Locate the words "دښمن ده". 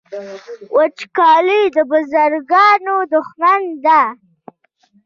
3.13-4.01